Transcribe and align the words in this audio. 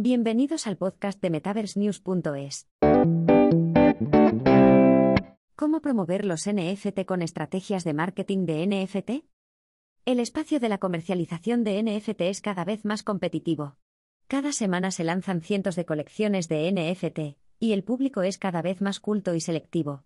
Bienvenidos 0.00 0.68
al 0.68 0.76
podcast 0.76 1.20
de 1.20 1.28
MetaverseNews.es. 1.28 2.68
¿Cómo 5.56 5.80
promover 5.80 6.24
los 6.24 6.48
NFT 6.48 7.04
con 7.04 7.20
estrategias 7.20 7.82
de 7.82 7.94
marketing 7.94 8.46
de 8.46 8.64
NFT? 8.64 9.24
El 10.04 10.20
espacio 10.20 10.60
de 10.60 10.68
la 10.68 10.78
comercialización 10.78 11.64
de 11.64 11.82
NFT 11.82 12.20
es 12.20 12.40
cada 12.40 12.64
vez 12.64 12.84
más 12.84 13.02
competitivo. 13.02 13.76
Cada 14.28 14.52
semana 14.52 14.92
se 14.92 15.02
lanzan 15.02 15.40
cientos 15.40 15.74
de 15.74 15.84
colecciones 15.84 16.46
de 16.46 16.70
NFT, 16.70 17.36
y 17.58 17.72
el 17.72 17.82
público 17.82 18.22
es 18.22 18.38
cada 18.38 18.62
vez 18.62 18.80
más 18.80 19.00
culto 19.00 19.34
y 19.34 19.40
selectivo. 19.40 20.04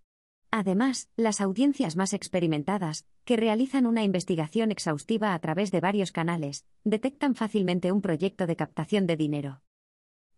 Además, 0.51 1.11
las 1.17 1.43
audiencias 1.43 1.97
más 1.97 2.15
experimentadas, 2.15 3.07
que 3.27 3.37
realizan 3.37 3.85
una 3.85 4.05
investigación 4.05 4.73
exhaustiva 4.73 5.35
a 5.35 5.39
través 5.41 5.71
de 5.71 5.81
varios 5.81 6.13
canales, 6.13 6.65
detectan 6.83 7.35
fácilmente 7.35 7.93
un 7.93 8.01
proyecto 8.01 8.47
de 8.47 8.57
captación 8.57 9.07
de 9.07 9.17
dinero. 9.19 9.61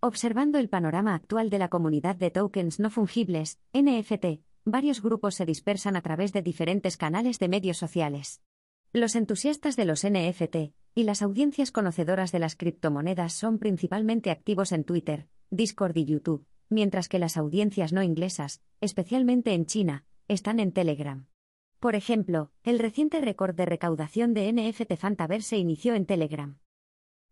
Observando 0.06 0.58
el 0.58 0.68
panorama 0.68 1.14
actual 1.14 1.48
de 1.48 1.58
la 1.58 1.70
comunidad 1.70 2.14
de 2.14 2.30
tokens 2.30 2.78
no 2.78 2.90
fungibles, 2.90 3.58
NFT, 3.72 4.44
varios 4.66 5.00
grupos 5.00 5.34
se 5.34 5.46
dispersan 5.46 5.96
a 5.96 6.02
través 6.02 6.34
de 6.34 6.42
diferentes 6.42 6.98
canales 6.98 7.38
de 7.38 7.48
medios 7.48 7.78
sociales. 7.78 8.42
Los 8.92 9.16
entusiastas 9.16 9.76
de 9.76 9.86
los 9.86 10.04
NFT 10.04 10.74
y 10.94 11.04
las 11.04 11.22
audiencias 11.22 11.72
conocedoras 11.72 12.32
de 12.32 12.38
las 12.38 12.54
criptomonedas 12.54 13.32
son 13.32 13.58
principalmente 13.58 14.30
activos 14.30 14.72
en 14.72 14.84
Twitter, 14.84 15.26
Discord 15.48 15.96
y 15.96 16.04
YouTube, 16.04 16.44
mientras 16.68 17.08
que 17.08 17.18
las 17.18 17.38
audiencias 17.38 17.94
no 17.94 18.02
inglesas, 18.02 18.60
especialmente 18.82 19.54
en 19.54 19.64
China, 19.64 20.04
están 20.28 20.60
en 20.60 20.72
Telegram. 20.72 21.28
Por 21.80 21.94
ejemplo, 21.94 22.50
el 22.62 22.78
reciente 22.78 23.22
récord 23.22 23.54
de 23.54 23.64
recaudación 23.64 24.34
de 24.34 24.52
NFT 24.52 24.96
Fantaverse 24.98 25.48
se 25.48 25.56
inició 25.56 25.94
en 25.94 26.04
Telegram. 26.04 26.58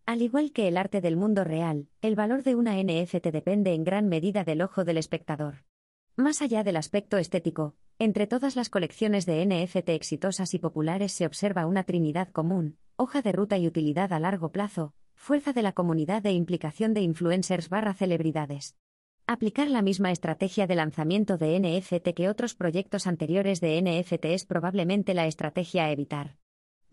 Al 0.05 0.20
igual 0.20 0.51
que 0.52 0.66
el 0.66 0.77
arte 0.77 1.01
del 1.01 1.16
mundo 1.16 1.45
real, 1.45 1.88
el 2.01 2.16
valor 2.16 2.42
de 2.42 2.56
una 2.56 2.74
NFT 2.83 3.29
depende 3.29 3.73
en 3.73 3.84
gran 3.84 4.09
medida 4.09 4.42
del 4.42 4.61
ojo 4.61 4.84
del 4.84 4.98
espectador. 4.98 5.65
Más 6.17 6.42
allá 6.42 6.64
del 6.64 6.77
aspecto 6.77 7.19
estético, 7.19 7.77
entre 8.00 8.27
todas 8.27 8.56
las 8.56 8.69
colecciones 8.69 9.27
de 9.27 9.47
NFT 9.47 9.91
exitosas 9.91 10.55
y 10.55 10.58
populares 10.58 11.12
se 11.12 11.25
observa 11.25 11.67
una 11.67 11.84
trinidad 11.84 12.28
común, 12.33 12.78
hoja 12.97 13.23
de 13.23 13.30
ruta 13.30 13.58
y 13.58 13.69
utilidad 13.69 14.12
a 14.12 14.19
largo 14.19 14.50
plazo, 14.50 14.92
fuerza 15.14 15.53
de 15.53 15.62
la 15.62 15.73
comunidad 15.73 16.27
e 16.27 16.33
implicación 16.33 16.95
de 16.95 17.03
influencers 17.03 17.69
barra 17.69 17.95
celebridades. 17.95 18.77
Aplicar 19.28 19.70
la 19.70 19.83
misma 19.83 20.11
estrategia 20.11 20.67
de 20.67 20.75
lanzamiento 20.75 21.39
de 21.39 21.61
NFT 21.61 22.08
que 22.12 22.28
otros 22.28 22.56
proyectos 22.56 23.06
anteriores 23.06 23.61
de 23.61 23.80
NFT 23.80 24.25
es 24.27 24.47
probablemente 24.47 25.14
la 25.14 25.28
estrategia 25.28 25.84
a 25.84 25.92
evitar. 25.92 26.42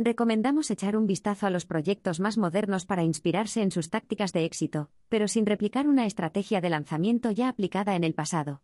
Recomendamos 0.01 0.71
echar 0.71 0.95
un 0.95 1.07
vistazo 1.07 1.45
a 1.45 1.49
los 1.49 1.65
proyectos 1.65 2.21
más 2.21 2.37
modernos 2.37 2.85
para 2.85 3.03
inspirarse 3.03 3.61
en 3.61 3.69
sus 3.69 3.89
tácticas 3.89 4.31
de 4.31 4.45
éxito, 4.45 4.89
pero 5.09 5.27
sin 5.27 5.45
replicar 5.45 5.89
una 5.89 6.05
estrategia 6.05 6.61
de 6.61 6.69
lanzamiento 6.69 7.31
ya 7.31 7.49
aplicada 7.49 7.97
en 7.97 8.05
el 8.05 8.13
pasado. 8.13 8.61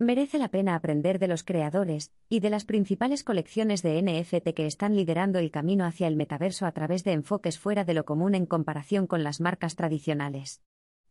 Merece 0.00 0.36
la 0.36 0.48
pena 0.48 0.74
aprender 0.74 1.20
de 1.20 1.28
los 1.28 1.44
creadores 1.44 2.10
y 2.28 2.40
de 2.40 2.50
las 2.50 2.64
principales 2.64 3.22
colecciones 3.22 3.82
de 3.82 4.02
NFT 4.02 4.52
que 4.52 4.66
están 4.66 4.96
liderando 4.96 5.38
el 5.38 5.52
camino 5.52 5.84
hacia 5.84 6.08
el 6.08 6.16
metaverso 6.16 6.66
a 6.66 6.72
través 6.72 7.04
de 7.04 7.12
enfoques 7.12 7.56
fuera 7.56 7.84
de 7.84 7.94
lo 7.94 8.04
común 8.04 8.34
en 8.34 8.44
comparación 8.44 9.06
con 9.06 9.22
las 9.22 9.40
marcas 9.40 9.76
tradicionales 9.76 10.60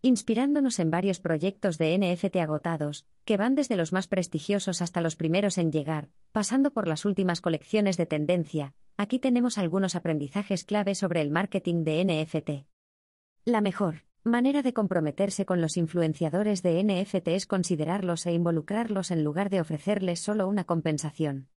inspirándonos 0.01 0.79
en 0.79 0.91
varios 0.91 1.19
proyectos 1.19 1.77
de 1.77 1.97
NFT 1.97 2.37
agotados, 2.37 3.05
que 3.25 3.37
van 3.37 3.55
desde 3.55 3.75
los 3.75 3.93
más 3.93 4.07
prestigiosos 4.07 4.81
hasta 4.81 5.01
los 5.01 5.15
primeros 5.15 5.57
en 5.57 5.71
llegar, 5.71 6.09
pasando 6.31 6.71
por 6.71 6.87
las 6.87 7.05
últimas 7.05 7.41
colecciones 7.41 7.97
de 7.97 8.05
tendencia, 8.05 8.73
aquí 8.95 9.19
tenemos 9.19 9.57
algunos 9.57 9.95
aprendizajes 9.95 10.63
clave 10.63 10.95
sobre 10.95 11.21
el 11.21 11.29
marketing 11.29 11.83
de 11.83 12.05
NFT. 12.05 12.67
La 13.45 13.61
mejor 13.61 14.03
manera 14.23 14.61
de 14.61 14.73
comprometerse 14.73 15.45
con 15.45 15.61
los 15.61 15.77
influenciadores 15.77 16.61
de 16.61 16.83
NFT 16.83 17.29
es 17.29 17.45
considerarlos 17.45 18.25
e 18.25 18.33
involucrarlos 18.33 19.11
en 19.11 19.23
lugar 19.23 19.49
de 19.49 19.61
ofrecerles 19.61 20.19
solo 20.19 20.47
una 20.47 20.65
compensación. 20.65 21.47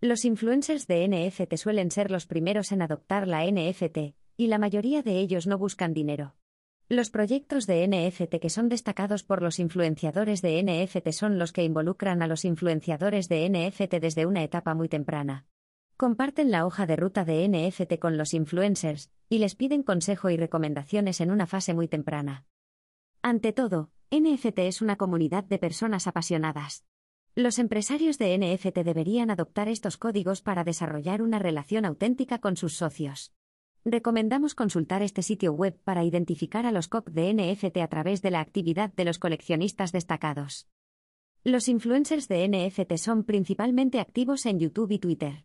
Los 0.00 0.24
influencers 0.24 0.86
de 0.86 1.08
NFT 1.08 1.56
suelen 1.56 1.90
ser 1.90 2.10
los 2.10 2.26
primeros 2.26 2.72
en 2.72 2.82
adoptar 2.82 3.26
la 3.26 3.44
NFT, 3.44 4.14
y 4.36 4.48
la 4.48 4.58
mayoría 4.58 5.02
de 5.02 5.18
ellos 5.18 5.46
no 5.46 5.56
buscan 5.56 5.94
dinero. 5.94 6.34
Los 6.88 7.10
proyectos 7.10 7.66
de 7.66 7.84
NFT 7.88 8.36
que 8.40 8.48
son 8.48 8.68
destacados 8.68 9.24
por 9.24 9.42
los 9.42 9.58
influenciadores 9.58 10.40
de 10.40 10.62
NFT 10.62 11.10
son 11.10 11.36
los 11.36 11.52
que 11.52 11.64
involucran 11.64 12.22
a 12.22 12.28
los 12.28 12.44
influenciadores 12.44 13.28
de 13.28 13.50
NFT 13.50 13.94
desde 13.94 14.24
una 14.24 14.44
etapa 14.44 14.72
muy 14.72 14.88
temprana. 14.88 15.46
Comparten 15.96 16.52
la 16.52 16.64
hoja 16.64 16.86
de 16.86 16.94
ruta 16.94 17.24
de 17.24 17.48
NFT 17.48 17.98
con 17.98 18.16
los 18.16 18.34
influencers 18.34 19.10
y 19.28 19.38
les 19.38 19.56
piden 19.56 19.82
consejo 19.82 20.30
y 20.30 20.36
recomendaciones 20.36 21.20
en 21.20 21.32
una 21.32 21.48
fase 21.48 21.74
muy 21.74 21.88
temprana. 21.88 22.44
Ante 23.20 23.52
todo, 23.52 23.90
NFT 24.12 24.60
es 24.60 24.80
una 24.80 24.94
comunidad 24.94 25.42
de 25.42 25.58
personas 25.58 26.06
apasionadas. 26.06 26.84
Los 27.34 27.58
empresarios 27.58 28.16
de 28.16 28.38
NFT 28.38 28.78
deberían 28.84 29.32
adoptar 29.32 29.68
estos 29.68 29.96
códigos 29.96 30.40
para 30.40 30.62
desarrollar 30.62 31.20
una 31.20 31.40
relación 31.40 31.84
auténtica 31.84 32.38
con 32.38 32.56
sus 32.56 32.74
socios. 32.76 33.32
Recomendamos 33.88 34.56
consultar 34.56 35.02
este 35.02 35.22
sitio 35.22 35.52
web 35.52 35.78
para 35.84 36.02
identificar 36.02 36.66
a 36.66 36.72
los 36.72 36.88
COP 36.88 37.08
de 37.10 37.32
NFT 37.32 37.76
a 37.76 37.86
través 37.86 38.20
de 38.20 38.32
la 38.32 38.40
actividad 38.40 38.92
de 38.92 39.04
los 39.04 39.20
coleccionistas 39.20 39.92
destacados. 39.92 40.66
Los 41.44 41.68
influencers 41.68 42.26
de 42.26 42.48
NFT 42.48 42.96
son 42.96 43.22
principalmente 43.22 44.00
activos 44.00 44.44
en 44.46 44.58
YouTube 44.58 44.90
y 44.90 44.98
Twitter. 44.98 45.44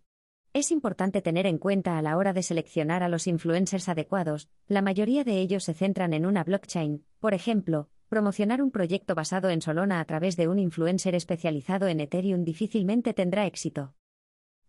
Es 0.54 0.72
importante 0.72 1.22
tener 1.22 1.46
en 1.46 1.60
cuenta 1.60 2.00
a 2.00 2.02
la 2.02 2.18
hora 2.18 2.34
de 2.34 2.42
seleccionar 2.42 3.04
a 3.04 3.10
los 3.10 3.28
influencers 3.28 3.88
adecuados, 3.88 4.50
la 4.68 4.82
mayoría 4.82 5.24
de 5.24 5.38
ellos 5.38 5.64
se 5.66 5.76
centran 5.76 6.12
en 6.12 6.26
una 6.26 6.44
blockchain, 6.44 7.06
por 7.20 7.36
ejemplo, 7.36 7.90
promocionar 8.10 8.64
un 8.64 8.72
proyecto 8.72 9.14
basado 9.14 9.52
en 9.52 9.62
Solana 9.62 10.00
a 10.00 10.06
través 10.06 10.36
de 10.36 10.48
un 10.48 10.58
influencer 10.58 11.14
especializado 11.14 11.88
en 11.88 12.00
Ethereum 12.00 12.44
difícilmente 12.44 13.14
tendrá 13.14 13.46
éxito. 13.46 13.94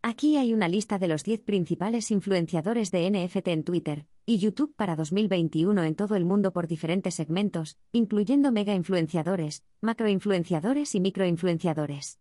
Aquí 0.04 0.36
hay 0.36 0.52
una 0.52 0.66
lista 0.66 0.98
de 0.98 1.06
los 1.06 1.22
10 1.22 1.42
principales 1.42 2.10
influenciadores 2.10 2.90
de 2.90 3.08
NFT 3.08 3.46
en 3.46 3.62
Twitter 3.62 4.06
y 4.26 4.38
YouTube 4.38 4.74
para 4.74 4.96
2021 4.96 5.84
en 5.84 5.94
todo 5.94 6.16
el 6.16 6.24
mundo 6.24 6.52
por 6.52 6.66
diferentes 6.66 7.14
segmentos, 7.14 7.78
incluyendo 7.92 8.50
mega 8.50 8.74
influenciadores, 8.74 9.62
macroinfluenciadores 9.80 10.96
y 10.96 11.00
microinfluenciadores. 11.00 12.18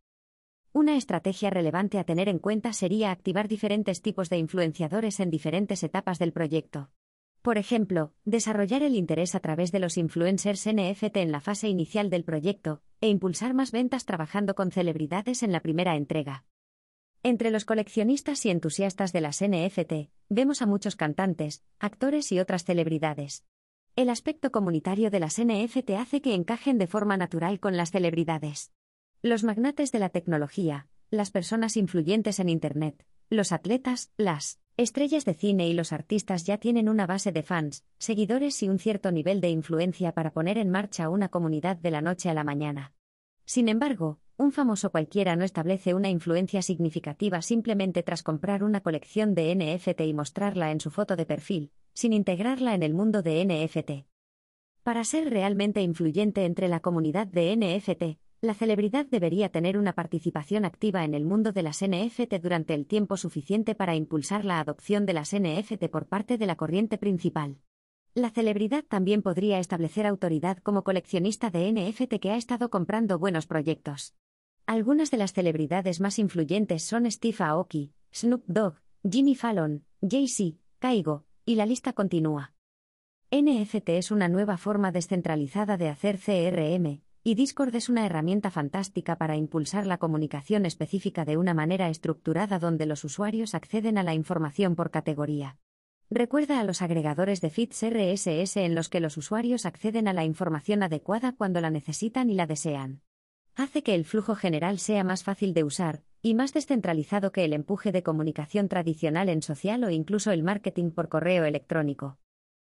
Una 0.74 0.96
estrategia 0.96 1.50
relevante 1.50 1.98
a 1.98 2.04
tener 2.04 2.30
en 2.30 2.38
cuenta 2.38 2.72
sería 2.72 3.10
activar 3.10 3.48
diferentes 3.48 4.04
tipos 4.04 4.30
de 4.30 4.38
influenciadores 4.38 5.20
en 5.20 5.32
diferentes 5.32 5.82
etapas 5.82 6.20
del 6.20 6.34
proyecto. 6.34 6.92
Por 7.42 7.58
ejemplo, 7.58 8.14
desarrollar 8.26 8.84
el 8.84 8.96
interés 8.96 9.34
a 9.34 9.40
través 9.40 9.72
de 9.72 9.80
los 9.80 9.98
influencers 9.98 10.68
NFT 10.68 11.18
en 11.18 11.32
la 11.32 11.42
fase 11.42 11.68
inicial 11.68 12.12
del 12.12 12.26
proyecto, 12.26 12.84
e 13.02 13.08
impulsar 13.10 13.56
más 13.56 13.72
ventas 13.72 14.06
trabajando 14.06 14.54
con 14.54 14.70
celebridades 14.70 15.42
en 15.42 15.52
la 15.52 15.62
primera 15.62 15.96
entrega. 15.96 16.46
Entre 17.24 17.52
los 17.52 17.66
coleccionistas 17.66 18.44
y 18.48 18.50
entusiastas 18.50 19.14
de 19.14 19.22
las 19.22 19.44
NFT, 19.44 20.10
vemos 20.30 20.64
a 20.64 20.66
muchos 20.66 20.96
cantantes, 20.96 21.64
actores 21.78 22.32
y 22.32 22.40
otras 22.40 22.64
celebridades. 22.64 23.46
El 23.96 24.10
aspecto 24.10 24.52
comunitario 24.52 25.12
de 25.12 25.20
las 25.20 25.40
NFT 25.40 25.92
hace 26.00 26.22
que 26.22 26.34
encajen 26.34 26.80
de 26.80 26.88
forma 26.88 27.18
natural 27.18 27.60
con 27.60 27.78
las 27.78 27.92
celebridades. 27.92 28.72
Los 29.22 29.44
magnates 29.44 29.92
de 29.92 30.00
la 30.00 30.10
tecnología, 30.10 30.88
las 31.12 31.30
personas 31.30 31.78
influyentes 31.78 32.40
en 32.40 32.50
Internet, 32.50 33.06
los 33.30 33.52
atletas, 33.52 34.12
las 34.18 34.60
estrellas 34.78 35.24
de 35.24 35.36
cine 35.36 35.68
y 35.68 35.74
los 35.74 35.94
artistas 35.94 36.46
ya 36.46 36.58
tienen 36.58 36.90
una 36.90 37.06
base 37.06 37.32
de 37.32 37.44
fans, 37.44 37.86
seguidores 38.00 38.64
y 38.64 38.70
un 38.70 38.80
cierto 38.80 39.12
nivel 39.12 39.42
de 39.42 39.50
influencia 39.50 40.12
para 40.14 40.32
poner 40.32 40.58
en 40.58 40.72
marcha 40.72 41.08
una 41.08 41.30
comunidad 41.30 41.78
de 41.78 41.92
la 41.92 42.02
noche 42.02 42.32
a 42.32 42.34
la 42.34 42.44
mañana. 42.44 42.96
Sin 43.46 43.70
embargo, 43.70 44.20
un 44.42 44.52
famoso 44.52 44.90
cualquiera 44.90 45.36
no 45.36 45.46
establece 45.46 45.94
una 45.94 46.10
influencia 46.10 46.64
significativa 46.64 47.42
simplemente 47.44 48.02
tras 48.02 48.24
comprar 48.24 48.64
una 48.64 48.82
colección 48.82 49.36
de 49.36 49.56
NFT 49.56 50.02
y 50.02 50.14
mostrarla 50.14 50.72
en 50.72 50.80
su 50.80 50.90
foto 50.90 51.16
de 51.16 51.28
perfil, 51.28 51.72
sin 51.94 52.12
integrarla 52.12 52.74
en 52.74 52.82
el 52.82 52.96
mundo 52.96 53.22
de 53.22 53.46
NFT. 53.46 54.08
Para 54.82 55.04
ser 55.04 55.30
realmente 55.30 55.84
influyente 55.84 56.46
entre 56.46 56.68
la 56.70 56.80
comunidad 56.80 57.28
de 57.28 57.56
NFT, 57.56 58.20
la 58.42 58.56
celebridad 58.56 59.06
debería 59.06 59.50
tener 59.50 59.78
una 59.78 59.94
participación 59.94 60.66
activa 60.66 61.06
en 61.06 61.14
el 61.14 61.24
mundo 61.24 61.52
de 61.52 61.62
las 61.62 61.84
NFT 61.86 62.34
durante 62.42 62.74
el 62.74 62.88
tiempo 62.88 63.18
suficiente 63.18 63.76
para 63.76 63.96
impulsar 63.96 64.44
la 64.44 64.60
adopción 64.60 65.06
de 65.06 65.14
las 65.14 65.36
NFT 65.36 65.86
por 65.92 66.08
parte 66.08 66.40
de 66.40 66.48
la 66.48 66.56
corriente 66.56 66.98
principal. 66.98 67.60
La 68.16 68.32
celebridad 68.32 68.84
también 68.84 69.22
podría 69.22 69.60
establecer 69.60 70.08
autoridad 70.08 70.58
como 70.58 70.84
coleccionista 70.84 71.52
de 71.52 71.72
NFT 71.72 72.20
que 72.20 72.32
ha 72.32 72.38
estado 72.38 72.72
comprando 72.72 73.20
buenos 73.20 73.46
proyectos. 73.46 74.16
Algunas 74.66 75.12
de 75.12 75.18
las 75.18 75.34
celebridades 75.34 76.00
más 76.00 76.20
influyentes 76.20 76.84
son 76.84 77.10
Steve 77.12 77.38
Aoki, 77.40 77.94
Snoop 78.14 78.44
Dogg, 78.48 78.76
Jimmy 79.10 79.36
Fallon, 79.36 79.84
Jay-Z, 80.02 80.58
Kaigo, 80.80 81.26
y 81.46 81.56
la 81.56 81.66
lista 81.66 81.94
continúa. 81.94 82.54
NFT 83.32 83.90
es 83.90 84.12
una 84.12 84.28
nueva 84.28 84.58
forma 84.58 84.92
descentralizada 84.92 85.78
de 85.78 85.90
hacer 85.90 86.20
CRM, 86.20 87.02
y 87.24 87.36
Discord 87.36 87.76
es 87.76 87.88
una 87.88 88.06
herramienta 88.06 88.50
fantástica 88.52 89.18
para 89.18 89.36
impulsar 89.36 89.86
la 89.86 89.98
comunicación 89.98 90.66
específica 90.66 91.24
de 91.24 91.38
una 91.38 91.54
manera 91.54 91.90
estructurada 91.90 92.60
donde 92.60 92.86
los 92.86 93.04
usuarios 93.04 93.54
acceden 93.54 93.98
a 93.98 94.04
la 94.04 94.14
información 94.14 94.76
por 94.76 94.92
categoría. 94.92 95.58
Recuerda 96.10 96.60
a 96.60 96.64
los 96.64 96.82
agregadores 96.82 97.40
de 97.40 97.50
feeds 97.50 97.84
RSS 97.84 98.58
en 98.58 98.76
los 98.76 98.90
que 98.90 99.00
los 99.00 99.16
usuarios 99.18 99.66
acceden 99.66 100.08
a 100.08 100.14
la 100.14 100.26
información 100.26 100.84
adecuada 100.84 101.34
cuando 101.34 101.62
la 101.62 101.70
necesitan 101.70 102.30
y 102.30 102.34
la 102.34 102.48
desean. 102.48 103.02
Hace 103.56 103.84
que 103.84 103.96
el 103.96 104.06
flujo 104.06 104.36
general 104.36 104.80
sea 104.80 105.04
más 105.04 105.24
fácil 105.24 105.54
de 105.54 105.64
usar, 105.64 106.04
y 106.22 106.36
más 106.36 106.54
descentralizado 106.54 107.32
que 107.32 107.44
el 107.44 107.54
empuje 107.54 107.92
de 107.92 108.04
comunicación 108.04 108.70
tradicional 108.70 109.28
en 109.30 109.42
social 109.42 109.84
o 109.84 109.90
incluso 109.90 110.32
el 110.32 110.44
marketing 110.44 110.92
por 110.92 111.10
correo 111.10 111.46
electrónico. 111.46 112.18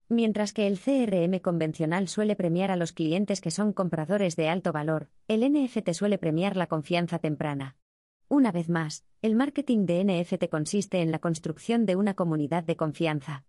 Mientras 0.08 0.54
que 0.54 0.66
el 0.66 0.80
CRM 0.80 1.40
convencional 1.40 2.08
suele 2.08 2.36
premiar 2.36 2.72
a 2.72 2.76
los 2.76 2.94
clientes 2.94 3.42
que 3.42 3.52
son 3.52 3.74
compradores 3.74 4.36
de 4.36 4.50
alto 4.50 4.72
valor, 4.72 5.10
el 5.28 5.42
NFT 5.42 5.92
suele 5.92 6.18
premiar 6.18 6.58
la 6.58 6.66
confianza 6.66 7.20
temprana. 7.20 7.76
Una 8.28 8.52
vez 8.52 8.70
más, 8.70 9.06
el 9.22 9.36
marketing 9.36 9.86
de 9.86 10.04
NFT 10.04 10.50
consiste 10.50 11.02
en 11.02 11.12
la 11.12 11.20
construcción 11.20 11.86
de 11.86 11.96
una 11.96 12.16
comunidad 12.16 12.64
de 12.64 12.76
confianza. 12.76 13.46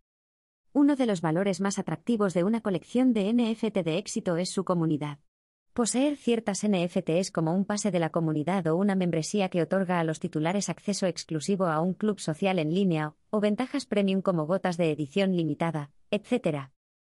Uno 0.73 0.97
de 0.97 1.07
los 1.07 1.23
valores 1.23 1.61
más 1.61 1.79
atractivos 1.79 2.35
de 2.35 2.45
una 2.45 2.61
colección 2.61 3.15
de 3.15 3.33
NFT 3.33 3.79
de 3.79 3.97
éxito 3.97 4.37
es 4.37 4.51
su 4.51 4.65
comunidad. 4.65 5.19
Poseer 5.73 6.17
ciertas 6.17 6.67
NFTs 6.67 7.31
como 7.31 7.55
un 7.55 7.65
pase 7.65 7.93
de 7.93 8.01
la 8.01 8.11
comunidad 8.11 8.67
o 8.67 8.77
una 8.77 8.97
membresía 8.97 9.49
que 9.51 9.63
otorga 9.63 10.01
a 10.01 10.05
los 10.05 10.19
titulares 10.19 10.69
acceso 10.69 11.07
exclusivo 11.07 11.67
a 11.67 11.81
un 11.81 11.95
club 11.95 12.19
social 12.19 12.59
en 12.59 12.75
línea, 12.75 13.15
o 13.31 13.39
ventajas 13.39 13.87
premium 13.87 14.21
como 14.21 14.47
gotas 14.47 14.77
de 14.77 14.91
edición 14.91 15.37
limitada, 15.37 15.93
etc. 16.11 16.71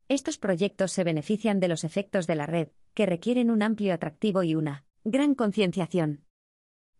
Estos 0.08 0.38
proyectos 0.38 0.94
se 0.94 1.04
benefician 1.04 1.60
de 1.60 1.68
los 1.68 1.84
efectos 1.84 2.28
de 2.28 2.36
la 2.36 2.46
red, 2.46 2.70
que 2.94 3.06
requieren 3.06 3.52
un 3.52 3.62
amplio 3.62 3.94
atractivo 3.94 4.42
y 4.42 4.56
una 4.56 4.86
gran 5.04 5.36
concienciación. 5.36 6.24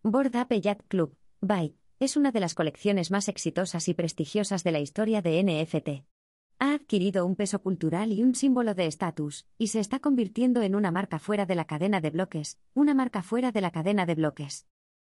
Board 0.02 0.36
Ape 0.36 0.60
Yacht 0.60 0.82
Club, 0.88 1.16
BY, 1.40 1.74
es 2.00 2.18
una 2.18 2.32
de 2.32 2.40
las 2.40 2.54
colecciones 2.54 3.10
más 3.10 3.28
exitosas 3.28 3.88
y 3.88 3.94
prestigiosas 3.94 4.62
de 4.62 4.72
la 4.72 4.80
historia 4.80 5.22
de 5.22 5.42
NFT. 5.42 6.15
Ha 6.58 6.72
adquirido 6.72 7.26
un 7.26 7.36
peso 7.36 7.60
cultural 7.60 8.12
y 8.12 8.22
un 8.22 8.34
símbolo 8.34 8.74
de 8.74 8.86
estatus, 8.86 9.46
y 9.58 9.66
se 9.66 9.78
está 9.78 9.98
convirtiendo 9.98 10.62
en 10.62 10.74
una 10.74 10.90
marca 10.90 11.18
fuera 11.18 11.44
de 11.44 11.54
la 11.54 11.66
cadena 11.66 12.00
de 12.00 12.08
bloques, 12.08 12.58
una 12.72 12.94
marca 12.94 13.22
fuera 13.22 13.52
de 13.52 13.60
la 13.60 13.70
cadena 13.70 14.06
de 14.06 14.14
bloques. 14.14 14.66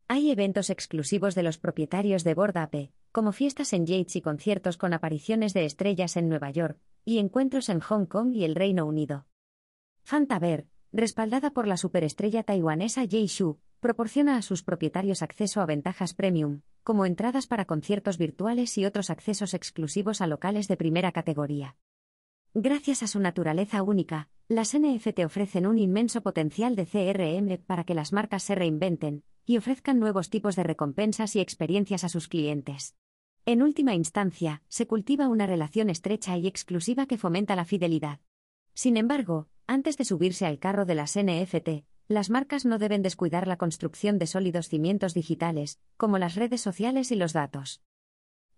Hay 0.08 0.32
eventos 0.32 0.70
exclusivos 0.70 1.36
de 1.36 1.44
los 1.44 1.58
propietarios 1.58 2.24
de 2.24 2.34
Board 2.34 2.58
Ape, 2.58 2.92
como 3.12 3.30
fiestas 3.30 3.72
en 3.72 3.86
Yates 3.86 4.16
y 4.16 4.22
conciertos 4.22 4.76
con 4.76 4.92
apariciones 4.92 5.54
de 5.54 5.64
estrellas 5.64 6.16
en 6.16 6.28
Nueva 6.28 6.50
York, 6.50 6.80
y 7.04 7.18
encuentros 7.18 7.68
en 7.68 7.78
Hong 7.78 8.06
Kong 8.06 8.34
y 8.34 8.44
el 8.44 8.56
Reino 8.56 8.84
Unido. 8.84 9.26
Fantaver, 10.02 10.66
respaldada 10.92 11.52
por 11.52 11.68
la 11.68 11.76
superestrella 11.76 12.42
taiwanesa 12.42 13.06
Jay 13.08 13.26
Shu, 13.26 13.60
proporciona 13.78 14.36
a 14.36 14.42
sus 14.42 14.64
propietarios 14.64 15.22
acceso 15.22 15.60
a 15.60 15.66
ventajas 15.66 16.12
premium, 16.12 16.62
como 16.86 17.04
entradas 17.04 17.48
para 17.48 17.64
conciertos 17.64 18.16
virtuales 18.16 18.78
y 18.78 18.84
otros 18.84 19.10
accesos 19.10 19.54
exclusivos 19.54 20.20
a 20.20 20.28
locales 20.28 20.68
de 20.68 20.76
primera 20.76 21.10
categoría. 21.10 21.74
Gracias 22.54 23.02
a 23.02 23.08
su 23.08 23.18
naturaleza 23.18 23.82
única, 23.82 24.28
las 24.46 24.72
NFT 24.78 25.24
ofrecen 25.24 25.66
un 25.66 25.78
inmenso 25.78 26.22
potencial 26.22 26.76
de 26.76 26.86
CRM 26.86 27.60
para 27.66 27.82
que 27.82 27.94
las 27.94 28.12
marcas 28.12 28.44
se 28.44 28.54
reinventen 28.54 29.24
y 29.44 29.56
ofrezcan 29.56 29.98
nuevos 29.98 30.30
tipos 30.30 30.54
de 30.54 30.62
recompensas 30.62 31.34
y 31.34 31.40
experiencias 31.40 32.04
a 32.04 32.08
sus 32.08 32.28
clientes. 32.28 32.94
En 33.46 33.62
última 33.62 33.96
instancia, 33.96 34.62
se 34.68 34.86
cultiva 34.86 35.26
una 35.26 35.48
relación 35.48 35.90
estrecha 35.90 36.36
y 36.36 36.46
exclusiva 36.46 37.06
que 37.06 37.18
fomenta 37.18 37.56
la 37.56 37.64
fidelidad. 37.64 38.20
Sin 38.74 38.96
embargo, 38.96 39.48
antes 39.66 39.96
de 39.96 40.04
subirse 40.04 40.46
al 40.46 40.60
carro 40.60 40.84
de 40.84 40.94
las 40.94 41.18
NFT, 41.18 41.84
las 42.08 42.30
marcas 42.30 42.64
no 42.64 42.78
deben 42.78 43.02
descuidar 43.02 43.48
la 43.48 43.56
construcción 43.56 44.18
de 44.18 44.26
sólidos 44.26 44.68
cimientos 44.68 45.12
digitales, 45.12 45.80
como 45.96 46.18
las 46.18 46.36
redes 46.36 46.60
sociales 46.60 47.10
y 47.10 47.16
los 47.16 47.32
datos. 47.32 47.82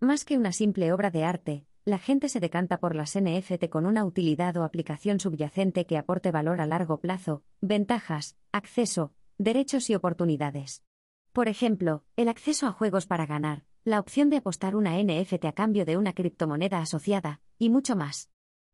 Más 0.01 0.25
que 0.25 0.37
una 0.37 0.53
simple 0.53 0.93
obra 0.93 1.11
de 1.11 1.25
arte, 1.25 1.65
la 1.85 1.99
gente 1.99 2.29
se 2.29 2.41
decanta 2.41 2.79
por 2.79 2.95
las 2.95 3.19
NFT 3.19 3.71
con 3.71 3.87
una 3.87 4.05
utilidad 4.05 4.55
o 4.59 4.65
aplicación 4.65 5.19
subyacente 5.19 5.87
que 5.87 5.97
aporte 5.97 6.31
valor 6.31 6.61
a 6.61 6.67
largo 6.67 7.01
plazo, 7.01 7.43
ventajas, 7.63 8.37
acceso, 8.53 9.15
derechos 9.39 9.89
y 9.89 9.95
oportunidades. 9.95 10.85
Por 11.33 11.49
ejemplo, 11.49 12.05
el 12.17 12.29
acceso 12.29 12.67
a 12.67 12.73
juegos 12.73 13.07
para 13.07 13.25
ganar, 13.25 13.65
la 13.85 14.01
opción 14.01 14.29
de 14.29 14.37
apostar 14.37 14.77
una 14.77 15.03
NFT 15.03 15.47
a 15.47 15.53
cambio 15.53 15.87
de 15.87 15.97
una 15.97 16.13
criptomoneda 16.13 16.81
asociada, 16.81 17.41
y 17.59 17.71
mucho 17.71 17.97
más. 17.97 18.31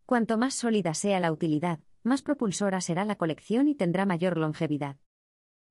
Cuanto 0.06 0.37
más 0.37 0.55
sólida 0.55 0.94
sea 0.94 1.20
la 1.20 1.31
utilidad, 1.31 1.79
más 2.05 2.23
propulsora 2.23 2.81
será 2.81 3.05
la 3.05 3.17
colección 3.17 3.67
y 3.67 3.75
tendrá 3.75 4.06
mayor 4.06 4.37
longevidad. 4.37 4.97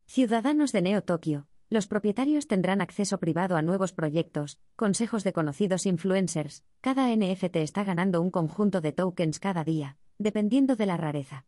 Ciudadanos 0.06 0.72
de 0.72 0.82
Neo 0.82 1.04
Tokio. 1.04 1.48
Los 1.70 1.88
propietarios 1.88 2.48
tendrán 2.48 2.82
acceso 2.82 3.20
privado 3.20 3.56
a 3.56 3.62
nuevos 3.62 3.94
proyectos, 3.94 4.60
consejos 4.76 5.24
de 5.24 5.34
conocidos 5.34 5.86
influencers. 5.86 6.64
Cada 6.82 7.16
NFT 7.16 7.56
está 7.58 7.84
ganando 7.84 8.22
un 8.22 8.30
conjunto 8.30 8.82
de 8.82 8.92
tokens 8.92 9.40
cada 9.40 9.64
día, 9.64 9.98
dependiendo 10.18 10.76
de 10.76 10.86
la 10.86 10.98
rareza. 10.98 11.46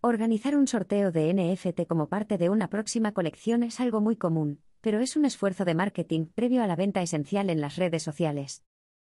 Organizar 0.00 0.56
un 0.56 0.66
sorteo 0.66 1.12
de 1.12 1.32
NFT 1.34 1.86
como 1.86 2.08
parte 2.08 2.38
de 2.38 2.48
una 2.48 2.68
próxima 2.68 3.12
colección 3.12 3.62
es 3.62 3.78
algo 3.80 4.00
muy 4.00 4.16
común, 4.16 4.60
pero 4.80 5.00
es 5.00 5.16
un 5.16 5.24
esfuerzo 5.24 5.64
de 5.64 5.74
marketing 5.74 6.26
previo 6.26 6.62
a 6.62 6.66
la 6.66 6.76
venta 6.76 7.02
esencial 7.02 7.50
en 7.50 7.60
las 7.60 7.76
redes 7.76 8.02
sociales. 8.02 8.64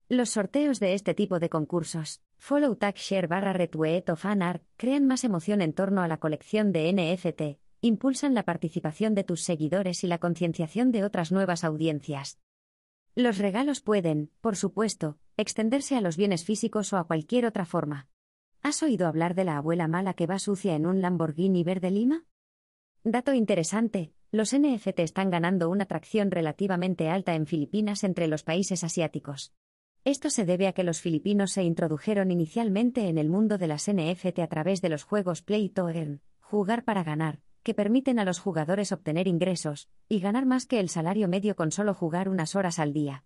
Los 0.09 0.30
sorteos 0.30 0.80
de 0.80 0.94
este 0.94 1.13
tipo 1.13 1.39
de 1.39 1.50
concursos, 1.50 2.21
follow 2.38 2.75
tag 2.75 2.95
share 2.95 3.28
barra 3.28 3.54
retweet 3.54 4.10
o 4.10 4.16
fan 4.16 4.42
art, 4.42 4.63
crean 4.78 5.06
más 5.06 5.24
emoción 5.24 5.62
en 5.62 5.74
torno 5.74 6.01
a 6.01 6.07
la 6.07 6.18
colección 6.18 6.72
de 6.72 6.92
NFT, 6.94 7.60
impulsan 7.81 8.34
la 8.34 8.44
participación 8.44 9.16
de 9.16 9.24
tus 9.24 9.44
seguidores 9.44 10.04
y 10.04 10.07
la 10.07 10.18
concienciación 10.18 10.92
de 10.92 11.04
otras 11.04 11.31
nuevas 11.31 11.63
audiencias. 11.63 12.39
Los 13.16 13.39
regalos 13.39 13.81
pueden, 13.81 14.31
por 14.42 14.56
supuesto, 14.56 15.18
extenderse 15.38 15.95
a 15.95 16.01
los 16.01 16.18
bienes 16.18 16.45
físicos 16.45 16.94
o 16.94 16.98
a 16.98 17.06
cualquier 17.06 17.45
otra 17.45 17.66
forma. 17.66 18.07
¿Has 18.62 18.83
oído 18.83 19.07
hablar 19.07 19.33
de 19.33 19.44
la 19.44 19.57
abuela 19.57 19.88
mala 19.88 20.13
que 20.13 20.28
va 20.28 20.40
sucia 20.40 20.75
en 20.75 20.86
un 20.86 21.01
Lamborghini 21.01 21.63
verde 21.63 21.92
lima? 21.92 22.25
Dato 23.04 23.33
interesante, 23.33 24.13
los 24.31 24.54
NFT 24.54 25.00
están 25.00 25.30
ganando 25.30 25.69
una 25.69 25.86
atracción 25.86 26.31
relativamente 26.31 27.10
alta 27.10 27.33
en 27.36 27.48
Filipinas 27.48 28.04
entre 28.04 28.28
los 28.28 28.44
países 28.44 28.83
asiáticos. 28.83 29.54
Esto 30.07 30.30
se 30.30 30.45
debe 30.45 30.69
a 30.69 30.71
que 30.71 30.86
los 30.86 31.01
filipinos 31.01 31.51
se 31.51 31.63
introdujeron 31.63 32.31
inicialmente 32.31 33.09
en 33.09 33.18
el 33.18 33.27
mundo 33.27 33.57
de 33.57 33.68
las 33.68 33.92
NFT 33.92 34.39
a 34.39 34.48
través 34.48 34.81
de 34.81 34.88
los 34.88 35.04
juegos 35.04 35.42
Play 35.42 35.68
to 35.68 35.89
Earn, 35.89 36.21
jugar 36.39 36.86
para 36.86 37.04
ganar, 37.04 37.42
que 37.62 37.74
permiten 37.74 38.18
a 38.18 38.24
los 38.24 38.39
jugadores 38.39 38.94
obtener 38.94 39.27
ingresos, 39.27 39.89
y 40.07 40.21
ganar 40.21 40.45
más 40.45 40.65
que 40.65 40.80
el 40.80 40.88
salario 40.88 41.27
medio 41.27 41.57
con 41.57 41.74
solo 41.74 41.94
jugar 41.94 42.30
unas 42.30 42.56
horas 42.56 42.80
al 42.80 42.94
día. 42.94 43.25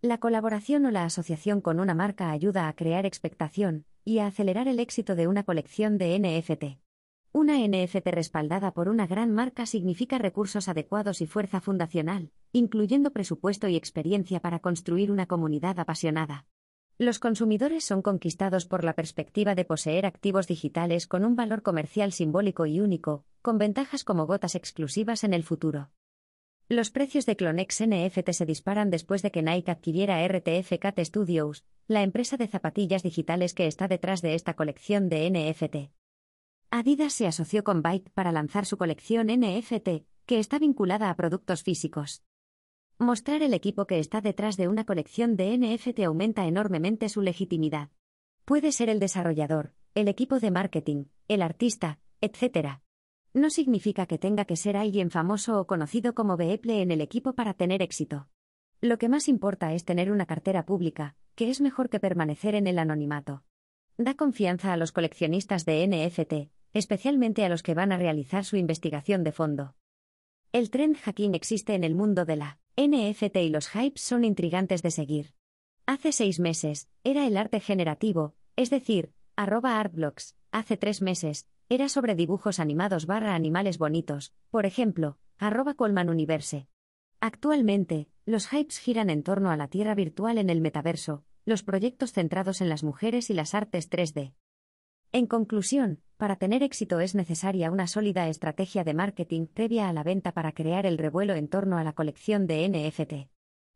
La 0.00 0.18
colaboración 0.18 0.86
o 0.86 0.92
la 0.92 1.02
asociación 1.02 1.60
con 1.60 1.80
una 1.80 1.96
marca 1.96 2.30
ayuda 2.30 2.68
a 2.68 2.76
crear 2.76 3.04
expectación, 3.04 3.84
y 4.04 4.20
a 4.20 4.28
acelerar 4.28 4.68
el 4.68 4.78
éxito 4.78 5.16
de 5.16 5.26
una 5.26 5.42
colección 5.42 5.98
de 5.98 6.16
NFT. 6.20 6.85
Una 7.36 7.58
NFT 7.58 8.06
respaldada 8.12 8.72
por 8.72 8.88
una 8.88 9.06
gran 9.06 9.30
marca 9.30 9.66
significa 9.66 10.16
recursos 10.16 10.68
adecuados 10.68 11.20
y 11.20 11.26
fuerza 11.26 11.60
fundacional, 11.60 12.30
incluyendo 12.52 13.10
presupuesto 13.10 13.68
y 13.68 13.76
experiencia 13.76 14.40
para 14.40 14.60
construir 14.60 15.10
una 15.10 15.26
comunidad 15.26 15.78
apasionada. 15.78 16.46
Los 16.96 17.18
consumidores 17.18 17.84
son 17.84 18.00
conquistados 18.00 18.64
por 18.64 18.84
la 18.84 18.94
perspectiva 18.94 19.54
de 19.54 19.66
poseer 19.66 20.06
activos 20.06 20.46
digitales 20.46 21.06
con 21.06 21.26
un 21.26 21.36
valor 21.36 21.60
comercial 21.60 22.12
simbólico 22.12 22.64
y 22.64 22.80
único, 22.80 23.26
con 23.42 23.58
ventajas 23.58 24.02
como 24.02 24.26
gotas 24.26 24.54
exclusivas 24.54 25.22
en 25.22 25.34
el 25.34 25.42
futuro. 25.42 25.90
Los 26.70 26.90
precios 26.90 27.26
de 27.26 27.36
Clonex 27.36 27.82
NFT 27.86 28.30
se 28.30 28.46
disparan 28.46 28.88
después 28.88 29.20
de 29.20 29.30
que 29.30 29.42
Nike 29.42 29.70
adquiriera 29.70 30.26
RTF 30.26 30.78
Cat 30.80 30.98
Studios, 31.00 31.66
la 31.86 32.02
empresa 32.02 32.38
de 32.38 32.46
zapatillas 32.48 33.02
digitales 33.02 33.52
que 33.52 33.66
está 33.66 33.88
detrás 33.88 34.22
de 34.22 34.32
esta 34.32 34.54
colección 34.54 35.10
de 35.10 35.30
NFT. 35.30 35.95
Adidas 36.78 37.14
se 37.14 37.26
asoció 37.26 37.64
con 37.64 37.80
Byte 37.80 38.10
para 38.10 38.32
lanzar 38.32 38.66
su 38.66 38.76
colección 38.76 39.28
NFT, 39.28 40.04
que 40.26 40.38
está 40.38 40.58
vinculada 40.58 41.08
a 41.08 41.16
productos 41.16 41.62
físicos. 41.62 42.22
Mostrar 42.98 43.42
el 43.42 43.54
equipo 43.54 43.86
que 43.86 43.98
está 43.98 44.20
detrás 44.20 44.58
de 44.58 44.68
una 44.68 44.84
colección 44.84 45.36
de 45.36 45.56
NFT 45.56 46.00
aumenta 46.00 46.46
enormemente 46.46 47.08
su 47.08 47.22
legitimidad. 47.22 47.88
Puede 48.44 48.72
ser 48.72 48.90
el 48.90 49.00
desarrollador, 49.00 49.72
el 49.94 50.06
equipo 50.08 50.38
de 50.38 50.50
marketing, 50.50 51.04
el 51.28 51.40
artista, 51.40 51.98
etc. 52.20 52.80
No 53.32 53.48
significa 53.48 54.04
que 54.04 54.18
tenga 54.18 54.44
que 54.44 54.56
ser 54.56 54.76
alguien 54.76 55.10
famoso 55.10 55.58
o 55.58 55.66
conocido 55.66 56.14
como 56.14 56.36
Beeple 56.36 56.82
en 56.82 56.90
el 56.90 57.00
equipo 57.00 57.32
para 57.32 57.54
tener 57.54 57.80
éxito. 57.80 58.28
Lo 58.82 58.98
que 58.98 59.08
más 59.08 59.28
importa 59.28 59.72
es 59.72 59.86
tener 59.86 60.12
una 60.12 60.26
cartera 60.26 60.66
pública, 60.66 61.16
que 61.36 61.48
es 61.48 61.62
mejor 61.62 61.88
que 61.88 62.00
permanecer 62.00 62.54
en 62.54 62.66
el 62.66 62.78
anonimato. 62.78 63.44
Da 63.96 64.12
confianza 64.12 64.74
a 64.74 64.76
los 64.76 64.92
coleccionistas 64.92 65.64
de 65.64 65.86
NFT, 65.88 66.54
especialmente 66.72 67.44
a 67.44 67.48
los 67.48 67.62
que 67.62 67.74
van 67.74 67.92
a 67.92 67.98
realizar 67.98 68.44
su 68.44 68.56
investigación 68.56 69.24
de 69.24 69.32
fondo. 69.32 69.74
El 70.52 70.70
trend 70.70 70.96
hacking 70.96 71.34
existe 71.34 71.74
en 71.74 71.84
el 71.84 71.94
mundo 71.94 72.24
de 72.24 72.36
la 72.36 72.58
NFT 72.76 73.36
y 73.36 73.48
los 73.48 73.68
hypes 73.74 74.00
son 74.00 74.24
intrigantes 74.24 74.82
de 74.82 74.90
seguir. 74.90 75.34
Hace 75.86 76.12
seis 76.12 76.40
meses, 76.40 76.88
era 77.04 77.26
el 77.26 77.36
arte 77.36 77.60
generativo, 77.60 78.34
es 78.56 78.70
decir, 78.70 79.12
arroba 79.36 79.78
artblocks, 79.78 80.34
hace 80.50 80.76
tres 80.76 81.02
meses, 81.02 81.46
era 81.68 81.88
sobre 81.88 82.14
dibujos 82.14 82.60
animados 82.60 83.06
barra 83.06 83.34
animales 83.34 83.78
bonitos, 83.78 84.32
por 84.50 84.66
ejemplo, 84.66 85.18
arroba 85.38 85.74
Colman 85.74 86.08
Universe. 86.08 86.68
Actualmente, 87.20 88.08
los 88.24 88.52
hypes 88.52 88.78
giran 88.78 89.10
en 89.10 89.22
torno 89.22 89.50
a 89.50 89.56
la 89.56 89.68
tierra 89.68 89.94
virtual 89.94 90.38
en 90.38 90.50
el 90.50 90.60
metaverso, 90.60 91.24
los 91.44 91.62
proyectos 91.62 92.12
centrados 92.12 92.60
en 92.60 92.68
las 92.68 92.82
mujeres 92.82 93.30
y 93.30 93.34
las 93.34 93.54
artes 93.54 93.90
3D. 93.90 94.34
En 95.12 95.26
conclusión, 95.26 96.02
para 96.16 96.36
tener 96.36 96.62
éxito 96.62 97.00
es 97.00 97.14
necesaria 97.14 97.70
una 97.70 97.86
sólida 97.86 98.28
estrategia 98.28 98.84
de 98.84 98.94
marketing 98.94 99.46
previa 99.46 99.88
a 99.88 99.92
la 99.92 100.02
venta 100.02 100.32
para 100.32 100.52
crear 100.52 100.86
el 100.86 100.96
revuelo 100.96 101.34
en 101.34 101.48
torno 101.48 101.76
a 101.76 101.84
la 101.84 101.92
colección 101.92 102.46
de 102.46 102.68
NFT. 102.68 103.30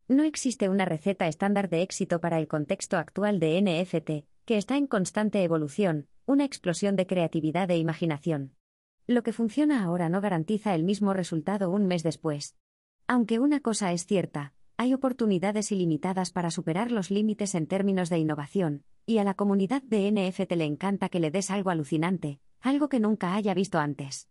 No 0.07 0.23
existe 0.23 0.67
una 0.67 0.85
receta 0.85 1.27
estándar 1.27 1.69
de 1.69 1.83
éxito 1.83 2.19
para 2.19 2.39
el 2.39 2.47
contexto 2.47 2.97
actual 2.97 3.39
de 3.39 3.61
NFT, 3.61 4.27
que 4.45 4.57
está 4.57 4.77
en 4.77 4.87
constante 4.87 5.43
evolución, 5.43 6.07
una 6.25 6.43
explosión 6.43 6.95
de 6.95 7.05
creatividad 7.05 7.69
e 7.69 7.77
imaginación. 7.77 8.55
Lo 9.07 9.23
que 9.23 9.33
funciona 9.33 9.83
ahora 9.83 10.09
no 10.09 10.19
garantiza 10.19 10.73
el 10.73 10.83
mismo 10.83 11.13
resultado 11.13 11.69
un 11.69 11.85
mes 11.85 12.01
después. 12.03 12.55
Aunque 13.07 13.39
una 13.39 13.59
cosa 13.59 13.91
es 13.93 14.05
cierta, 14.05 14.53
hay 14.77 14.93
oportunidades 14.93 15.71
ilimitadas 15.71 16.31
para 16.31 16.49
superar 16.49 16.91
los 16.91 17.11
límites 17.11 17.53
en 17.53 17.67
términos 17.67 18.09
de 18.09 18.17
innovación, 18.17 18.83
y 19.05 19.17
a 19.17 19.23
la 19.23 19.33
comunidad 19.33 19.81
de 19.83 20.11
NFT 20.11 20.53
le 20.55 20.65
encanta 20.65 21.09
que 21.09 21.19
le 21.19 21.31
des 21.31 21.51
algo 21.51 21.69
alucinante, 21.69 22.39
algo 22.61 22.89
que 22.89 22.99
nunca 22.99 23.35
haya 23.35 23.53
visto 23.53 23.79
antes. 23.79 24.30